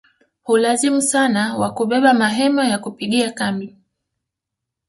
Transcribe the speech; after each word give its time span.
Hulazimu 0.43 1.01
sana 1.01 1.57
wa 1.57 1.73
kubeba 1.73 2.13
mahema 2.13 2.65
ya 2.67 2.77
kupigia 2.79 3.31
kambi 3.31 3.75